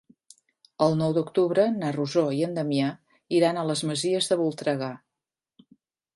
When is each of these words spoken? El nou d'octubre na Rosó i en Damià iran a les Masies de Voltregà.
El 0.85 0.95
nou 1.01 1.11
d'octubre 1.17 1.65
na 1.75 1.91
Rosó 1.97 2.23
i 2.39 2.41
en 2.47 2.57
Damià 2.61 2.89
iran 3.41 3.61
a 3.61 3.67
les 3.73 3.85
Masies 3.91 4.33
de 4.35 4.41
Voltregà. 4.43 4.91